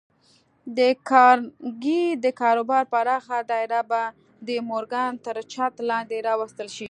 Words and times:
د 0.77 0.79
کارنګي 1.09 2.03
د 2.23 2.25
کاروبار 2.41 2.83
پراخه 2.93 3.37
دايره 3.51 3.81
به 3.89 4.01
د 4.47 4.49
مورګان 4.69 5.11
تر 5.25 5.37
چت 5.53 5.73
لاندې 5.89 6.17
راوستل 6.27 6.67
شي. 6.75 6.79